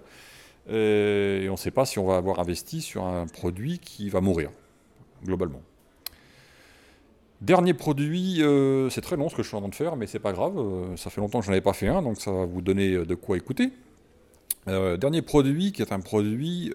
[0.70, 4.22] et on ne sait pas si on va avoir investi sur un produit qui va
[4.22, 4.50] mourir
[5.24, 5.62] globalement.
[7.44, 10.08] Dernier produit, euh, c'est très long ce que je suis en train de faire, mais
[10.08, 12.22] c'est pas grave, euh, ça fait longtemps que je n'en avais pas fait un, donc
[12.22, 13.74] ça va vous donner euh, de quoi écouter.
[14.66, 16.74] dernier produit qui est un produit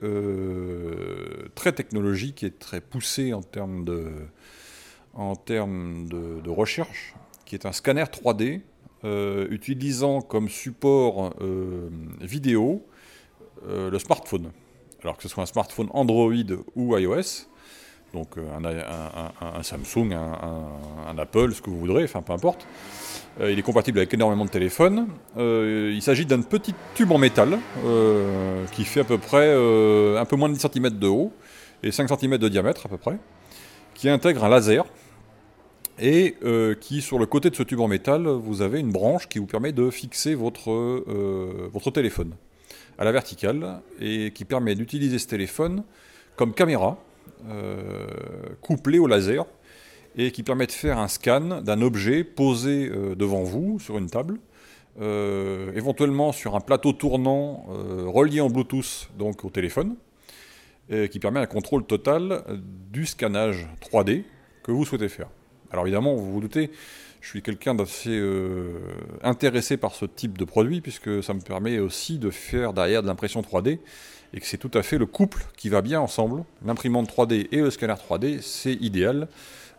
[1.55, 4.11] très technologique et très poussé en termes de,
[6.51, 7.15] recherche,
[7.47, 8.61] qui est un scanner 3D
[9.51, 11.33] utilisant comme support
[12.21, 12.85] vidéo
[13.67, 14.51] le smartphone.
[15.03, 16.33] Alors que ce soit un smartphone Android
[16.75, 17.47] ou iOS,
[18.15, 22.67] donc euh, un, Samsung, un, Apple, ce que vous voudrez, enfin peu importe.
[23.41, 25.09] Euh, il est compatible avec énormément de téléphones.
[25.37, 27.59] Euh, il s'agit d'un petit tube en métal
[28.73, 31.33] qui fait à peu près un peu moins de 10 cm de haut
[31.83, 33.19] et 5 cm de diamètre à peu près,
[33.95, 34.85] qui intègre un laser
[36.01, 36.37] et
[36.81, 39.47] qui, sur le côté de ce tube en métal, vous avez une branche qui vous
[39.47, 40.73] permet de fixer votre,
[41.73, 42.35] votre téléphone
[42.99, 45.85] à la verticale et qui permet d'utiliser ce téléphone
[46.37, 46.99] comme caméra
[47.49, 48.07] euh,
[48.61, 49.47] couplé au laser
[50.17, 54.11] et qui permet de faire un scan d'un objet posé euh, devant vous sur une
[54.11, 54.39] table,
[55.01, 57.67] euh, éventuellement sur un plateau tournant
[58.07, 59.95] relié en Bluetooth donc au téléphone,
[60.91, 62.43] et qui permet un contrôle total
[62.91, 64.25] du scannage 3D
[64.63, 65.29] que vous souhaitez faire.
[65.71, 66.71] Alors évidemment, vous vous doutez,
[67.21, 68.23] je suis quelqu'un d'assez
[69.23, 73.09] intéressé par ce type de produit, puisque ça me permet aussi de faire derrière de
[73.09, 73.81] l'impression 3D
[74.35, 76.45] et que c'est tout à fait le couple qui va bien ensemble.
[76.65, 79.29] L'imprimante 3D et le scanner 3D, c'est idéal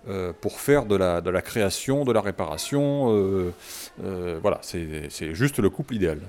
[0.07, 3.13] euh, pour faire de la, création, de la réparation.
[3.13, 3.53] Euh,
[4.03, 6.19] euh, voilà, c'est juste le couple idéal.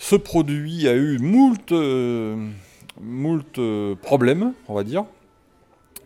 [0.00, 2.48] Ce produit a eu moult, euh,
[3.00, 5.04] moult euh, problèmes, on va dire.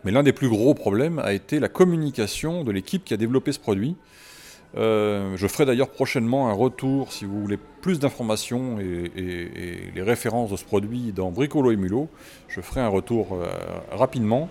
[0.05, 3.51] Mais l'un des plus gros problèmes a été la communication de l'équipe qui a développé
[3.51, 3.95] ce produit.
[4.77, 10.51] Euh, je ferai d'ailleurs prochainement un retour, si vous voulez plus d'informations et, les références
[10.51, 12.07] de ce produit dans Bricolo et Mulot.
[12.47, 13.47] Je ferai un retour euh,
[13.91, 14.49] rapidement.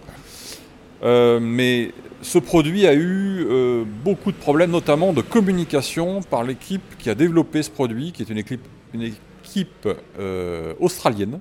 [1.03, 3.47] Euh, mais ce produit a eu
[4.05, 8.31] beaucoup de problèmes, notamment de communication par l'équipe qui a développé ce produit, qui est
[8.31, 9.89] une équipe,
[10.81, 11.39] australienne.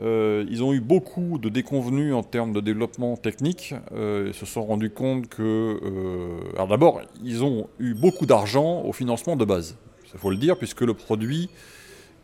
[0.00, 3.74] Euh, ils ont eu beaucoup de déconvenus en termes de développement technique.
[3.92, 5.42] Euh, ils se sont rendus compte que...
[5.82, 9.76] euh, alors d'abord, ils ont eu beaucoup d'argent au financement de base.
[10.14, 11.50] Il faut le dire, puisque le produit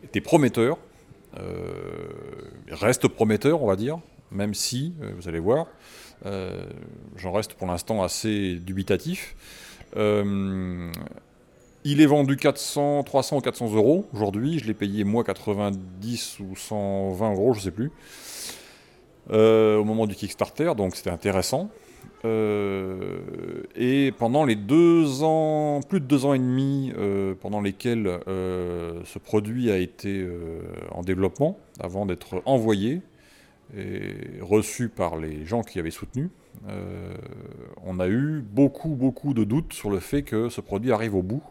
[0.03, 0.77] était prometteur.
[1.37, 1.73] Euh,
[2.71, 3.99] reste prometteur, on va dire,
[4.31, 5.67] même si, euh, vous allez voir,
[6.25, 6.65] euh,
[7.17, 9.35] j'en reste pour l'instant assez dubitatif.
[9.97, 10.91] Euh,
[11.85, 14.59] il est vendu 400, 300 ou 400 euros aujourd'hui.
[14.59, 17.91] Je l'ai payé moi 90 ou 120 euros, je sais plus,
[19.31, 21.69] euh, au moment du Kickstarter, donc c'était intéressant.
[22.25, 23.17] Euh,
[23.75, 29.19] et pendant les deux ans, plus de deux ans et demi, euh, pendant lesquels ce
[29.19, 30.27] produit a été
[30.91, 33.01] en développement, avant d'être envoyé
[33.77, 34.01] et
[34.41, 36.31] reçu par les gens qui avaient soutenu,
[37.85, 41.21] on a eu beaucoup, beaucoup de doutes sur le fait que ce produit arrive au
[41.21, 41.43] bout.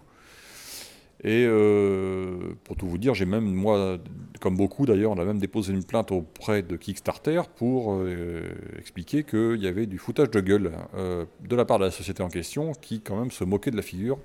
[1.25, 3.99] Et euh, pour tout vous dire, j'ai même, moi,
[4.41, 8.43] comme beaucoup d'ailleurs, on a même déposé une plainte auprès de Kickstarter pour euh,
[8.79, 12.23] expliquer qu'il y avait du foutage de gueule euh, de la part de la société
[12.23, 14.19] en question qui quand même se moquait de la figure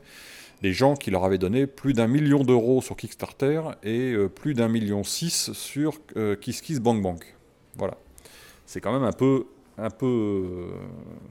[0.62, 4.68] des gens qui leur avaient donné plus d'un million d'euros sur Kickstarter et plus d'un
[4.68, 5.94] million six sur
[6.42, 7.34] KissKissBankBank.
[7.78, 7.96] Voilà.
[8.66, 9.46] C'est quand même un peu,
[9.78, 10.68] un peu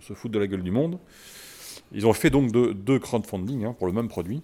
[0.01, 0.99] se foutre de la gueule du monde.
[1.93, 4.41] Ils ont fait donc deux, deux crowdfunding hein, pour le même produit.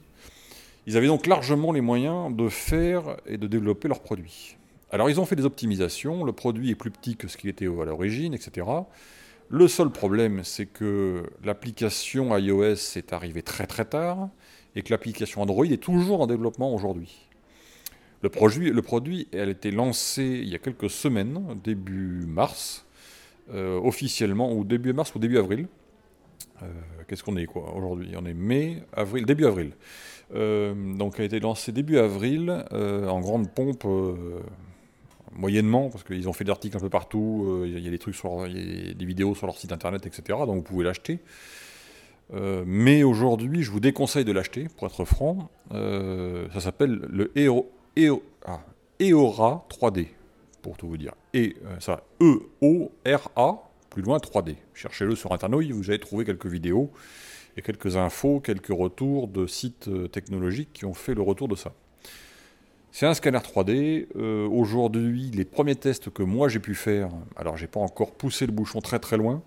[0.86, 4.56] Ils avaient donc largement les moyens de faire et de développer leurs produits.
[4.90, 7.66] Alors ils ont fait des optimisations, le produit est plus petit que ce qu'il était
[7.66, 8.66] à l'origine, etc.
[9.48, 14.28] Le seul problème, c'est que l'application iOS est arrivée très très tard
[14.76, 17.28] et que l'application Android est toujours en développement aujourd'hui.
[18.22, 22.86] Le produit, a été lancée il y a quelques semaines, début mars,
[23.52, 25.68] euh, officiellement, ou début mars ou début avril.
[26.62, 26.66] Euh,
[27.06, 28.12] Qu'est-ce qu'on est quoi aujourd'hui?
[28.16, 29.72] On est mai, avril, début avril.
[30.34, 33.86] Euh, donc a été lancée début avril euh, en grande pompe,
[35.32, 38.14] moyennement, parce qu'ils ont fait des articles un peu partout, il y, a des trucs
[38.14, 40.22] sur, des vidéos sur leur site internet, etc.
[40.46, 41.18] Donc vous pouvez l'acheter.
[42.32, 45.50] Mais aujourd'hui, je vous déconseille de l'acheter, pour être franc.
[45.70, 47.70] Ça s'appelle le Eo-
[48.46, 48.60] ah,
[49.00, 50.06] Eora 3D,
[50.62, 51.12] pour tout vous dire.
[51.34, 53.62] Et ça, E-O-R-A,
[53.94, 54.56] plus loin 3D.
[54.74, 56.90] Cherchez-le sur Internet, vous allez trouver quelques vidéos
[57.56, 61.54] et quelques infos, quelques retours de sites euh, technologiques qui ont fait le retour de
[61.54, 61.72] ça.
[62.90, 64.08] C'est un scanner 3D.
[64.16, 68.46] Euh, Aujourd'hui, les premiers tests que moi j'ai pu faire, alors j'ai pas encore poussé
[68.46, 69.42] le bouchon très très loin,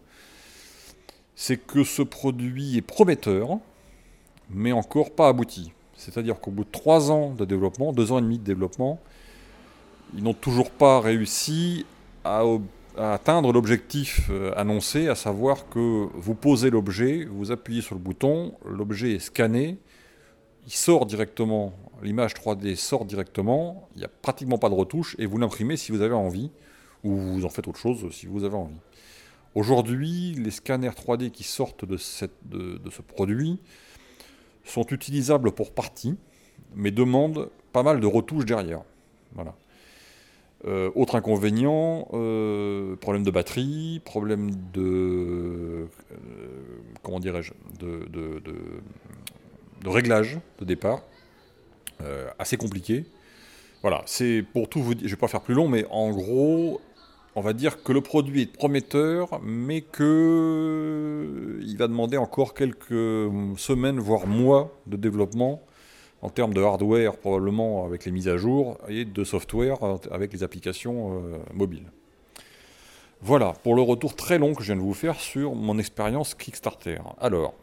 [1.36, 3.60] c'est que ce produit est prometteur,
[4.50, 5.74] mais encore pas abouti.
[5.98, 9.02] C'est-à-dire qu'au bout de 3 ans de développement, 2 ans et demi de développement,
[10.16, 11.86] ils n'ont toujours pas réussi
[12.24, 12.44] à,
[12.98, 18.02] à atteindre l'objectif euh, annoncé, à savoir que vous posez l'objet, vous appuyez sur le
[18.02, 19.78] bouton, l'objet est scanné,
[20.66, 25.26] il sort directement, l'image 3D sort directement, il n'y a pratiquement pas de retouche, et
[25.26, 26.52] vous l'imprimez si vous avez envie,
[27.04, 28.80] ou vous en faites autre chose si vous avez envie.
[29.56, 33.60] Aujourd'hui, les scanners 3D qui sortent de, ce produit
[34.66, 36.16] sont utilisables pour partie,
[36.76, 38.82] mais demandent pas mal de retouches derrière.
[39.34, 39.56] Voilà.
[40.66, 44.82] Euh, autre inconvénient, euh, problème de batterie, problème de.
[44.82, 45.86] euh,
[47.04, 48.30] comment dirais-je de,
[49.86, 51.02] réglage de départ.
[52.40, 53.06] Assez compliqué.
[53.82, 56.82] Voilà, c'est pour tout vous dire, je vais pas faire plus long, mais en gros,
[57.36, 63.30] on va dire que le produit est prometteur, mais que il va demander encore quelques
[63.58, 65.62] semaines, voire mois de développement
[66.22, 69.78] en termes de hardware probablement avec les mises à jour et de software
[70.12, 71.92] avec les applications euh, mobiles.
[73.22, 76.36] Voilà, pour le retour très long que je viens de vous faire sur mon expérience
[76.36, 77.00] Kickstarter.
[77.20, 77.56] Alors,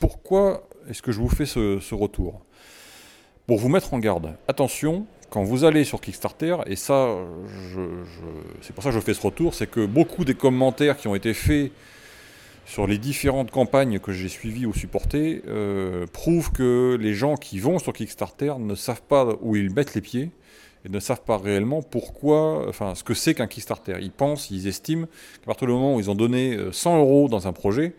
[0.00, 2.40] pourquoi est-ce que je vous fais ce, retour?
[3.46, 4.34] Pour vous mettre en garde.
[4.48, 7.14] Attention, quand vous allez sur Kickstarter, et ça,
[8.60, 11.14] c'est pour ça que je fais ce retour, c'est que beaucoup des commentaires qui ont
[11.14, 11.70] été faits
[12.68, 17.58] sur les différentes campagnes que j'ai suivies ou supportées euh, prouvent que les gens qui
[17.58, 20.30] vont sur Kickstarter ne savent pas où ils mettent les pieds
[20.84, 23.96] et ne savent pas réellement pourquoi, enfin ce que c'est qu'un Kickstarter.
[24.02, 27.28] Ils pensent, ils estiment qu'à partir du moment où ils ont donné euh, 100 euros
[27.30, 27.94] dans un projet,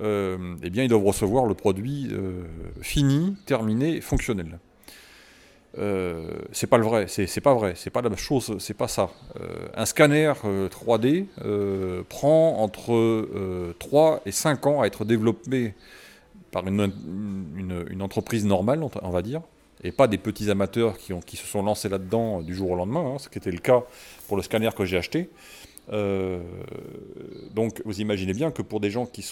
[0.00, 2.42] euh, eh bien ils doivent recevoir le produit euh,
[2.80, 4.58] fini, terminé, fonctionnel.
[5.78, 9.10] Euh, c'est pas le vrai, c'est pas vrai, c'est pas la chose, c'est pas ça.
[9.40, 10.32] Euh, un scanner
[10.70, 11.26] 3D
[12.08, 15.74] prend entre 3 et 5 ans à être développé
[16.50, 19.42] par une, entreprise normale, on va dire,
[19.84, 23.18] et pas des petits amateurs qui, se sont lancés là-dedans du jour au lendemain, hein,
[23.18, 23.82] ce qui était le cas
[24.28, 25.30] pour le scanner que j'ai acheté.
[25.92, 26.40] Euh,
[27.54, 29.24] donc vous imaginez bien que pour des gens qui,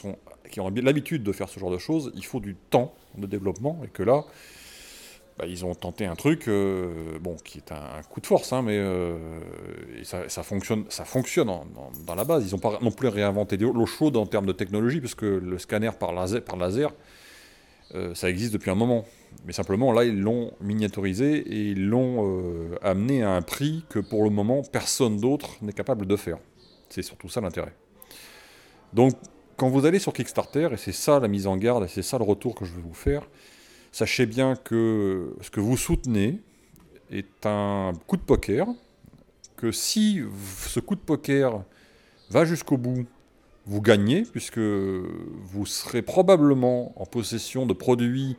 [0.50, 3.80] qui ont l'habitude de faire ce genre de choses, il faut du temps de développement
[3.84, 4.24] et que là,
[5.38, 8.62] bah, ils ont tenté un truc, euh, bon, qui est un, coup de force, hein,
[8.62, 9.16] mais euh,
[10.04, 11.50] ça, fonctionne, ça fonctionne
[12.06, 12.46] dans la base.
[12.46, 15.90] Ils n'ont pas non plus réinventé l'eau chaude en termes de technologie, puisque le scanner
[15.98, 16.92] par laser, laser
[18.14, 19.04] ça existe depuis un moment.
[19.46, 23.98] Mais simplement, là, ils l'ont miniaturisé et ils l'ont euh, amené à un prix que
[23.98, 26.38] pour le moment, personne d'autre n'est capable de faire.
[26.88, 27.74] C'est surtout ça l'intérêt.
[28.92, 29.14] Donc,
[29.56, 32.18] quand vous allez sur Kickstarter, et c'est ça la mise en garde, et c'est ça
[32.18, 33.28] le retour que je vais vous faire,
[33.94, 36.40] sachez bien que ce que vous soutenez
[37.12, 38.66] est un coup de poker,
[39.56, 40.20] que si
[40.66, 41.62] ce coup de poker
[42.28, 43.06] va jusqu'au bout,
[43.66, 48.36] vous gagnez, puisque vous serez probablement en possession de produits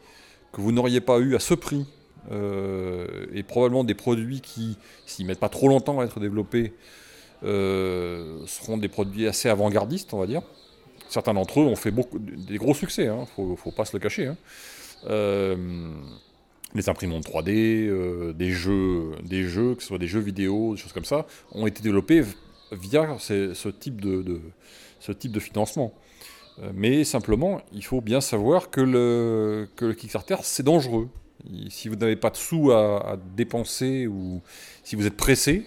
[0.51, 1.85] que vous n'auriez pas eu à ce prix,
[2.33, 6.73] euh, et probablement des produits qui, s'ils mettent pas trop longtemps à être développés,
[7.43, 10.41] euh, seront des produits assez avant-gardistes, on va dire.
[11.07, 13.95] Certains d'entre eux ont fait beaucoup, des gros succès, il hein, ne faut, pas se
[13.95, 14.27] le cacher.
[14.27, 14.35] Hein.
[15.05, 15.55] Euh,
[16.73, 20.91] les imprimantes 3D, des jeux, des jeux, que ce soit des jeux vidéo, des choses
[20.91, 22.23] comme ça, ont été développés
[22.71, 24.41] via ce, type de,
[24.99, 25.93] ce type de financement.
[26.61, 31.09] Euh, mais simplement, il faut bien savoir que le, Kickstarter, c'est dangereux.
[31.69, 34.41] Si vous n'avez pas de sous à, dépenser ou
[34.83, 35.65] si vous êtes pressé,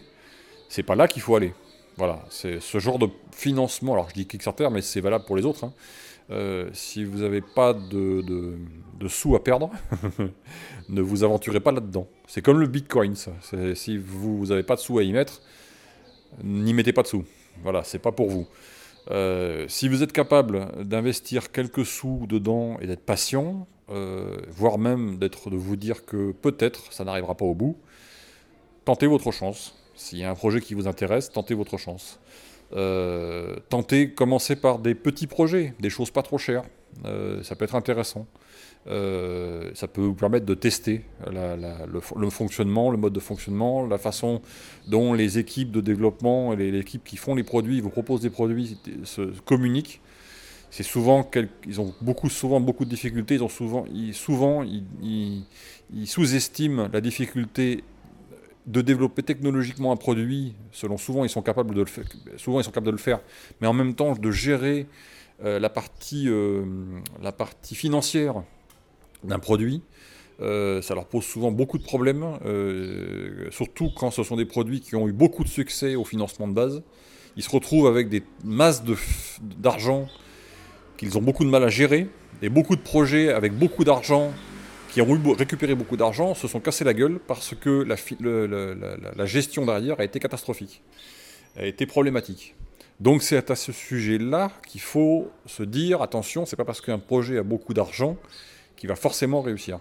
[0.69, 1.55] c'est pas là qu'il faut aller.
[1.97, 3.93] Voilà, c'est ce genre de financement.
[3.93, 5.65] Alors je dis Kickstarter, mais c'est valable pour les autres.
[5.65, 5.73] Hein.
[6.31, 8.59] Euh, si vous n'avez pas de,
[9.07, 9.71] sous à perdre,
[10.89, 12.09] ne vous aventurez pas là-dedans.
[12.27, 13.15] C'est comme le Bitcoin.
[13.75, 15.41] Si vous n'avez pas de sous à y mettre,
[16.43, 17.25] n'y mettez pas de sous.
[17.63, 18.47] Voilà, c'est pas pour vous.
[19.11, 25.19] Euh, si vous êtes capable d'investir quelques sous dedans et d'être patient, euh, voire même
[25.19, 27.77] d'être de vous dire que peut-être ça n'arrivera pas au bout,
[28.85, 29.75] tentez votre chance.
[29.95, 32.21] S'il y a un projet qui vous intéresse, tentez votre chance.
[32.75, 36.65] Euh, tentez, commencez par des petits projets, des choses pas trop chères.
[37.43, 38.27] ça peut être intéressant.
[38.87, 44.41] Euh, ça peut vous permettre de tester le, fonctionnement, le mode de fonctionnement, la façon
[44.87, 48.31] dont les équipes de développement et les, équipes qui font les produits, vous proposent des
[48.31, 50.01] produits, se communiquent.
[50.71, 51.29] C'est souvent
[51.67, 53.35] ils ont beaucoup, souvent beaucoup de difficultés.
[53.35, 55.45] Ils ont souvent, ils, souvent, ils,
[56.07, 57.85] sous-estiment la difficulté
[58.67, 60.55] de développer technologiquement un produit.
[60.73, 62.05] Selon souvent, ils sont capables de le faire.
[62.37, 63.21] Souvent, ils sont capables de le faire,
[63.61, 64.87] mais en même temps de gérer
[65.45, 65.59] euh,
[66.25, 68.43] euh, la partie financière
[69.25, 69.83] d'un produit.
[70.41, 74.81] Euh, ça leur pose souvent beaucoup de problèmes, euh, surtout quand ce sont des produits
[74.81, 76.83] qui ont eu beaucoup de succès au financement de base.
[77.37, 78.83] Ils se retrouvent avec des masses
[79.41, 80.07] d'argent
[80.97, 82.09] qu'ils ont beaucoup de mal à gérer,
[82.43, 84.33] et beaucoup de projets avec beaucoup d'argent
[84.91, 87.97] qui ont récupéré beaucoup d'argent se sont cassés la gueule parce que la,
[89.17, 90.83] la, gestion derrière a été catastrophique,
[91.57, 92.55] a été problématique.
[93.01, 97.39] Donc c'est à ce sujet-là qu'il faut se dire attention, c'est pas parce qu'un projet
[97.39, 98.17] a beaucoup d'argent
[98.79, 99.81] qui va forcément réussir.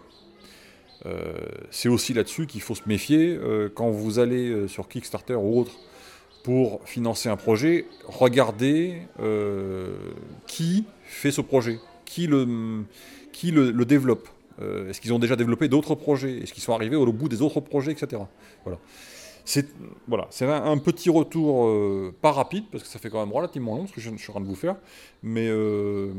[1.06, 1.34] Euh,
[1.70, 5.60] c'est aussi là-dessus qu'il faut se méfier euh, quand vous allez euh, sur Kickstarter ou
[5.60, 5.74] autre
[6.44, 7.86] pour financer un projet.
[8.06, 9.02] Regardez
[10.48, 12.84] qui fait ce projet, qui le,
[13.34, 14.30] qui le, le développe.
[14.60, 16.38] Est-ce qu'ils ont déjà développé d'autres projets?
[16.38, 18.22] Est-ce qu'ils sont arrivés au bout des autres projets, etc.
[18.64, 18.80] Voilà.
[19.48, 19.66] C'est
[20.10, 23.78] voilà, c'est un, petit retour, euh, pas rapide, parce que ça fait quand même relativement
[23.78, 24.76] long ce que je, suis en train de vous faire,
[25.24, 26.12] mais euh,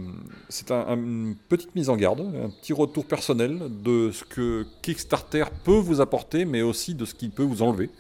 [0.48, 5.76] c'est une petite mise en garde, un petit retour personnel de ce que Kickstarter peut
[5.76, 7.90] vous apporter, mais aussi de ce qu'il peut vous enlever.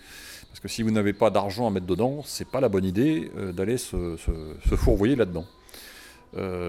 [0.48, 3.30] Parce que si vous n'avez pas d'argent à mettre dedans, c'est pas la bonne idée
[3.36, 5.44] euh, d'aller se, se, fourvoyer là-dedans.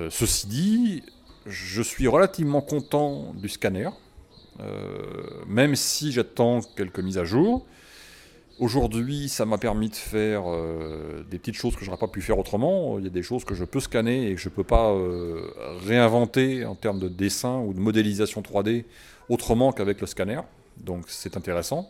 [0.10, 1.04] ceci dit,
[1.46, 3.90] je suis relativement content du scanner,
[5.48, 7.66] même si j'attends quelques mises à jour.
[8.60, 12.22] Aujourd'hui, ça m'a permis de faire euh, des petites choses que je n'aurais pas pu
[12.22, 13.00] faire autrement.
[13.00, 14.90] Il y a des choses que je peux scanner et que je ne peux pas
[14.90, 15.50] euh,
[15.86, 18.84] réinventer en termes de dessin ou de modélisation 3D
[19.30, 20.42] autrement qu'avec le scanner.
[20.76, 21.90] Donc c'est intéressant.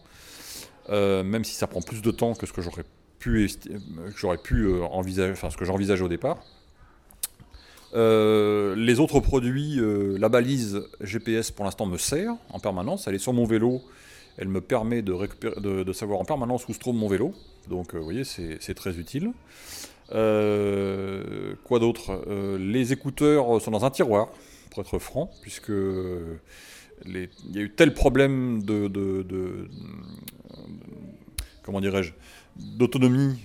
[0.91, 2.85] Euh, même si ça prend plus de temps que ce que j'aurais
[3.17, 6.37] pu, envisager, enfin ce que j'envisageais au départ.
[7.95, 9.79] les autres produits,
[10.19, 13.07] la balise GPS pour l'instant me sert en permanence.
[13.07, 13.81] Elle est sur mon vélo
[14.39, 17.33] elle me permet de, savoir en permanence où se trouve mon vélo.
[17.67, 19.33] Donc, euh, vous voyez, c'est très utile.
[20.13, 22.23] Euh, quoi d'autre?
[22.27, 24.29] Euh, Les écouteurs sont dans un tiroir,
[24.71, 25.73] pour être franc, puisque
[27.05, 29.67] il y a eu tel problème de,
[31.61, 32.13] comment dirais-je,
[32.55, 33.43] d'autonomie,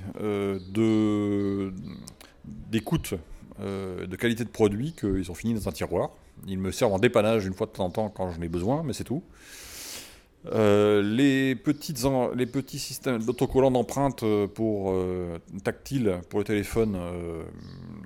[2.71, 3.15] d'écoute,
[3.59, 6.11] de qualité de produit qu'ils ont fini dans un tiroir.
[6.47, 8.85] Ils me servent en dépannage une fois de temps en temps quand j'en ai besoin,
[8.85, 9.25] mais c'est tout.
[10.53, 16.99] Euh, les, petits systèmes d'autocollants d'empreinte euh, pour euh, tactile pour le téléphone,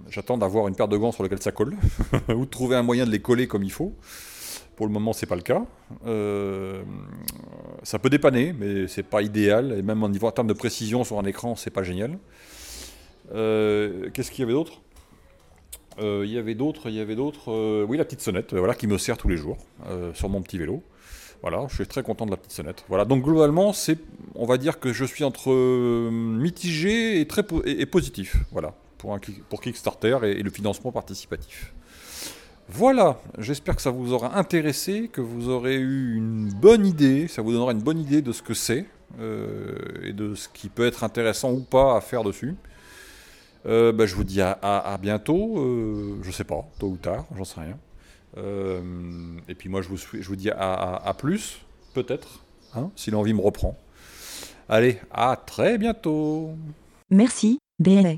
[0.09, 1.77] j'attends d'avoir une paire de gants sur lesquels ça colle,
[2.29, 3.93] ou de trouver un moyen de les coller comme il faut.
[4.77, 5.65] Pour le moment, c'est pas le cas.
[7.83, 9.75] ça peut dépanner, mais c'est pas idéal.
[9.77, 12.17] Et même en niveau en termes de précision sur un écran, c'est pas génial.
[13.33, 14.81] Qu'est-ce qu'il y avait d'autre?
[16.01, 17.85] Il y avait d'autres, il y avait d'autres.
[17.89, 19.59] oui, la petite sonnette, voilà, qui me sert tous les jours
[20.15, 20.81] sur mon petit vélo.
[21.43, 22.85] Voilà, je suis très content de la petite sonnette.
[22.89, 23.99] Voilà, donc globalement, c'est,
[24.35, 28.37] on va dire que je suis entre euh, mitigé et très positif.
[28.51, 31.75] Voilà, pour, Kickstarter et, le financement participatif.
[32.69, 37.41] Voilà, j'espère que ça vous aura intéressé, que vous aurez eu une bonne idée, ça
[37.41, 38.85] vous donnera une bonne idée de ce que c'est
[39.21, 42.57] euh, et de ce qui peut être intéressant ou pas à faire dessus.
[43.67, 47.61] Euh, bah, je vous dis à, bientôt, je sais pas, tôt ou tard, j'en sais
[47.61, 47.79] rien.
[48.39, 48.81] Euh,
[49.49, 51.59] et puis moi, je vous, je vous dis à, plus,
[51.95, 53.77] peut-être, hein, si l'envie me reprend.
[54.69, 56.51] Allez, à très bientôt.
[57.11, 58.17] Merci, BLA.